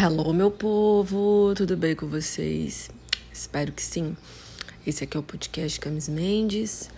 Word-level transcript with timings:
Hello, 0.00 0.32
meu 0.32 0.48
povo, 0.48 1.52
tudo 1.56 1.76
bem 1.76 1.96
com 1.96 2.06
vocês? 2.06 2.88
Espero 3.32 3.72
que 3.72 3.82
sim. 3.82 4.16
Esse 4.86 5.02
aqui 5.02 5.16
é 5.16 5.20
o 5.20 5.24
podcast 5.24 5.80
Camis 5.80 6.08
Mendes. 6.08 6.88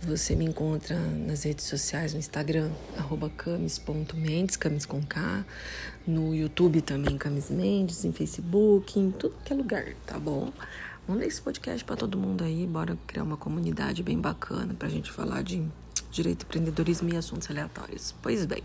Você 0.00 0.34
me 0.34 0.46
encontra 0.46 0.98
nas 0.98 1.42
redes 1.42 1.66
sociais, 1.66 2.14
no 2.14 2.18
Instagram, 2.18 2.70
arroba 2.96 3.28
camis.mendes, 3.28 4.56
camis 4.56 4.86
com 4.86 5.02
K, 5.02 5.44
no 6.06 6.34
YouTube 6.34 6.80
também, 6.80 7.18
Camis 7.18 7.50
Mendes, 7.50 8.06
em 8.06 8.12
Facebook, 8.12 8.98
em 8.98 9.10
tudo 9.10 9.36
que 9.44 9.52
é 9.52 9.56
lugar, 9.56 9.92
tá 10.06 10.18
bom? 10.18 10.50
Manda 11.06 11.26
esse 11.26 11.42
podcast 11.42 11.84
para 11.84 11.96
todo 11.96 12.16
mundo 12.16 12.42
aí, 12.42 12.66
bora 12.66 12.96
criar 13.06 13.24
uma 13.24 13.36
comunidade 13.36 14.02
bem 14.02 14.18
bacana 14.18 14.72
pra 14.72 14.88
gente 14.88 15.12
falar 15.12 15.42
de 15.42 15.62
direito, 16.10 16.46
empreendedorismo 16.46 17.10
e 17.10 17.18
assuntos 17.18 17.50
aleatórios. 17.50 18.14
Pois 18.22 18.46
bem. 18.46 18.62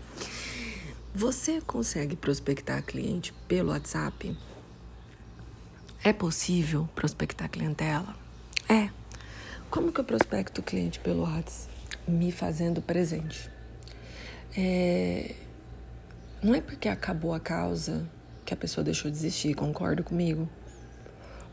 Você 1.14 1.60
consegue 1.60 2.16
prospectar 2.16 2.82
cliente 2.82 3.34
pelo 3.46 3.68
WhatsApp? 3.68 4.34
É 6.02 6.10
possível 6.10 6.88
prospectar 6.94 7.50
clientela? 7.50 8.16
É. 8.66 8.88
Como 9.70 9.92
que 9.92 10.00
eu 10.00 10.04
prospecto 10.04 10.62
cliente 10.62 10.98
pelo 11.00 11.24
WhatsApp? 11.24 11.70
Me 12.08 12.32
fazendo 12.32 12.80
presente. 12.80 13.50
É... 14.56 15.34
Não 16.42 16.54
é 16.54 16.62
porque 16.62 16.88
acabou 16.88 17.34
a 17.34 17.40
causa 17.40 18.08
que 18.46 18.54
a 18.54 18.56
pessoa 18.56 18.82
deixou 18.82 19.10
de 19.10 19.18
existir, 19.18 19.52
concorda 19.52 20.02
comigo? 20.02 20.48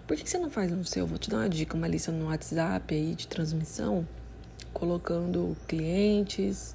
Por 0.08 0.16
que 0.16 0.28
você 0.28 0.38
não 0.38 0.50
faz 0.50 0.72
no 0.72 0.86
seu? 0.86 1.06
Vou 1.06 1.18
te 1.18 1.30
dar 1.30 1.36
uma 1.36 1.50
dica, 1.50 1.76
uma 1.76 1.88
lista 1.88 2.14
no 2.14 2.28
WhatsApp 2.28 2.96
aí 2.96 3.14
de 3.14 3.28
transmissão, 3.28 4.08
colocando 4.74 5.58
clientes, 5.68 6.74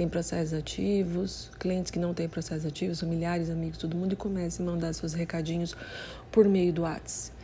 tem 0.00 0.08
processos 0.08 0.54
ativos, 0.54 1.50
clientes 1.58 1.90
que 1.90 1.98
não 1.98 2.14
têm 2.14 2.26
processos 2.26 2.64
ativos, 2.64 3.00
familiares, 3.00 3.50
amigos, 3.50 3.76
todo 3.76 3.94
mundo, 3.94 4.14
e 4.14 4.16
comece 4.16 4.62
a 4.62 4.64
mandar 4.64 4.94
seus 4.94 5.12
recadinhos 5.12 5.76
por 6.32 6.48
meio 6.48 6.72
do 6.72 6.82
WhatsApp. 6.82 7.36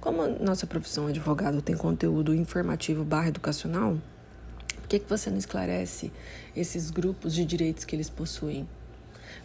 Como 0.00 0.22
a 0.22 0.28
nossa 0.28 0.64
profissão 0.64 1.08
advogado 1.08 1.60
tem 1.60 1.76
conteúdo 1.76 2.32
informativo 2.32 3.02
barra 3.02 3.26
educacional, 3.30 3.98
por 4.76 4.86
que, 4.86 5.00
que 5.00 5.10
você 5.10 5.28
não 5.28 5.38
esclarece 5.38 6.12
esses 6.54 6.88
grupos 6.88 7.34
de 7.34 7.44
direitos 7.44 7.84
que 7.84 7.96
eles 7.96 8.08
possuem? 8.08 8.68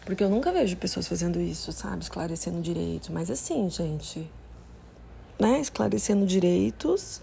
Porque 0.06 0.22
eu 0.22 0.30
nunca 0.30 0.52
vejo 0.52 0.76
pessoas 0.76 1.08
fazendo 1.08 1.40
isso, 1.40 1.72
sabe? 1.72 2.04
Esclarecendo 2.04 2.60
direitos. 2.60 3.08
Mas 3.08 3.32
assim, 3.32 3.68
gente, 3.68 4.30
né? 5.40 5.60
Esclarecendo 5.60 6.24
direitos 6.24 7.20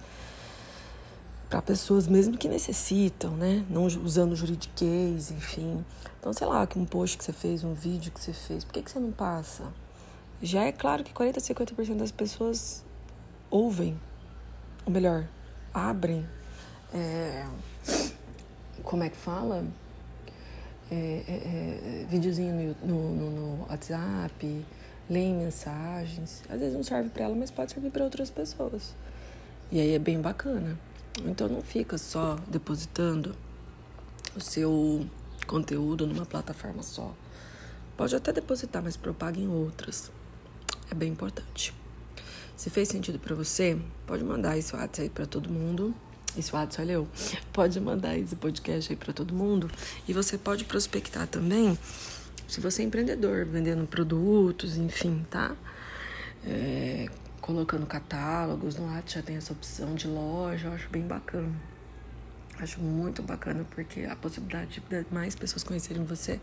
para 1.50 1.62
pessoas 1.62 2.08
mesmo 2.08 2.38
que 2.38 2.50
necessitam, 2.50 3.32
né? 3.32 3.66
Não 3.70 3.86
usando 3.86 4.36
juridiquês, 4.36 5.32
enfim. 5.32 5.84
Então, 6.20 6.34
sei 6.34 6.46
lá, 6.46 6.68
um 6.76 6.86
post 6.86 7.18
que 7.18 7.24
você 7.24 7.32
fez, 7.32 7.64
um 7.64 7.74
vídeo 7.74 8.12
que 8.12 8.20
você 8.20 8.34
fez, 8.34 8.64
por 8.64 8.74
que, 8.74 8.82
que 8.82 8.92
você 8.92 9.00
não 9.00 9.12
passa? 9.12 9.64
Já 10.42 10.64
é 10.64 10.72
claro 10.72 11.04
que 11.04 11.14
40, 11.14 11.40
50% 11.40 11.96
das 11.96 12.12
pessoas 12.12 12.84
ouvem, 13.50 14.00
ou 14.86 14.92
melhor, 14.92 15.28
abrem. 15.74 16.28
É, 16.94 17.46
como 18.84 19.04
é 19.04 19.10
que 19.10 19.18
fala? 19.18 19.66
É, 20.92 20.96
é, 20.96 22.04
é, 22.04 22.06
videozinho 22.10 22.76
no, 22.84 23.16
no, 23.16 23.32
no, 23.32 23.66
WhatsApp, 23.70 24.66
leem 25.10 25.34
mensagens. 25.34 26.44
Às 26.50 26.60
vezes 26.60 26.76
não 26.76 26.84
serve 26.84 27.10
para 27.10 27.24
ela, 27.24 27.36
mas 27.36 27.52
pode 27.52 27.72
servir 27.72 27.90
para 27.90 28.04
outras 28.04 28.30
pessoas. 28.30 28.94
E 29.72 29.80
aí 29.80 29.94
é 29.94 30.00
bem 30.00 30.20
bacana. 30.20 30.78
Então 31.26 31.48
não 31.48 31.62
fica 31.62 31.98
só 31.98 32.38
depositando 32.48 33.36
o 34.36 34.40
seu 34.40 35.06
conteúdo 35.46 36.06
numa 36.06 36.26
plataforma 36.26 36.84
só. 36.84 37.14
Pode 37.96 38.16
até 38.16 38.32
depositar, 38.32 38.84
mas 38.84 38.96
propague 38.96 39.42
em 39.42 39.48
outras. 39.48 40.12
É 40.92 40.96
bem 40.96 41.12
importante. 41.12 41.74
Se 42.56 42.70
fez 42.70 42.90
sentido 42.90 43.20
para 43.20 43.36
você, 43.36 43.78
pode 44.06 44.24
mandar 44.24 44.58
esse 44.58 44.76
WhatsApp 44.76 45.02
aí 45.02 45.10
para 45.10 45.26
todo 45.26 45.50
mundo. 45.50 45.94
Esse 46.38 46.54
WhatsApp, 46.54 46.82
olha 46.84 46.94
eu. 46.94 47.08
Pode 47.52 47.80
mandar 47.80 48.18
esse 48.18 48.36
podcast 48.36 48.92
aí 48.92 48.96
para 48.96 49.14
todo 49.14 49.34
mundo. 49.34 49.70
E 50.08 50.14
você 50.14 50.38
pode 50.38 50.66
prospectar 50.66 51.28
também, 51.28 51.78
se 52.48 52.62
você 52.62 52.82
é 52.82 52.86
empreendedor, 52.86 53.46
vendendo 53.46 53.86
produtos, 53.88 54.78
enfim, 54.78 55.26
tá? 55.30 55.56
É, 56.46 57.10
colocando 57.48 57.86
catálogos 57.86 58.76
no 58.76 58.84
WhatsApp 58.88 59.14
já 59.14 59.22
tem 59.22 59.38
essa 59.38 59.54
opção 59.54 59.96
de 59.96 60.06
loja, 60.06 60.68
eu 60.68 60.74
acho 60.74 60.90
bem 60.90 61.04
bacana. 61.04 61.50
Acho 62.60 62.82
muito 62.82 63.24
bacana 63.24 63.66
porque 63.72 64.02
a 64.02 64.16
possibilidade 64.18 64.82
de 64.82 65.06
mais 65.14 65.34
pessoas 65.34 65.64
conhecerem 65.64 66.04
você 66.04 66.42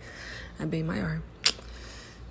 é 0.58 0.64
bem 0.64 0.82
maior. 0.82 1.20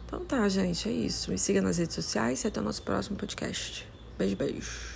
Então 0.06 0.25
tá, 0.25 0.50
gente, 0.50 0.89
é 0.89 0.91
isso. 0.91 1.29
Me 1.29 1.38
siga 1.38 1.61
nas 1.61 1.78
redes 1.78 1.94
sociais 1.94 2.44
e 2.44 2.47
até 2.47 2.59
o 2.59 2.63
nosso 2.63 2.81
próximo 2.81 3.16
podcast. 3.16 3.88
Beijo, 4.17 4.35
beijo. 4.35 4.92